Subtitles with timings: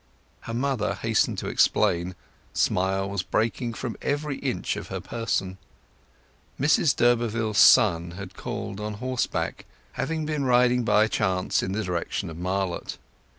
[0.39, 2.15] Her mother hastened to explain,
[2.53, 5.59] smiles breaking from every inch of her person.
[6.59, 12.31] Mrs d'Urberville's son had called on horseback, having been riding by chance in the direction
[12.31, 12.97] of Marlott.